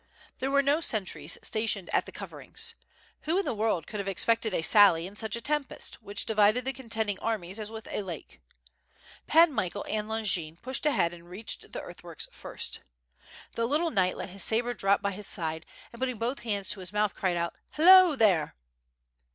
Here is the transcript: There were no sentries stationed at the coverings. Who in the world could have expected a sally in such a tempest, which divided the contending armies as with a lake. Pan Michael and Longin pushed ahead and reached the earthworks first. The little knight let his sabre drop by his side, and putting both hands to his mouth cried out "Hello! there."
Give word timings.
There 0.39 0.49
were 0.49 0.63
no 0.63 0.81
sentries 0.81 1.37
stationed 1.43 1.87
at 1.93 2.07
the 2.07 2.11
coverings. 2.11 2.73
Who 3.25 3.37
in 3.37 3.45
the 3.45 3.53
world 3.53 3.85
could 3.85 3.99
have 3.99 4.07
expected 4.07 4.51
a 4.51 4.63
sally 4.63 5.05
in 5.05 5.15
such 5.15 5.35
a 5.35 5.41
tempest, 5.41 6.01
which 6.01 6.25
divided 6.25 6.65
the 6.65 6.73
contending 6.73 7.19
armies 7.19 7.59
as 7.59 7.69
with 7.69 7.87
a 7.91 8.01
lake. 8.01 8.41
Pan 9.27 9.53
Michael 9.53 9.85
and 9.87 10.09
Longin 10.09 10.57
pushed 10.57 10.87
ahead 10.87 11.13
and 11.13 11.29
reached 11.29 11.71
the 11.71 11.81
earthworks 11.81 12.27
first. 12.31 12.79
The 13.53 13.67
little 13.67 13.91
knight 13.91 14.17
let 14.17 14.29
his 14.29 14.43
sabre 14.43 14.73
drop 14.73 15.03
by 15.03 15.11
his 15.11 15.27
side, 15.27 15.67
and 15.93 15.99
putting 15.99 16.17
both 16.17 16.39
hands 16.39 16.69
to 16.69 16.79
his 16.79 16.91
mouth 16.91 17.13
cried 17.13 17.37
out 17.37 17.53
"Hello! 17.73 18.15
there." 18.15 18.55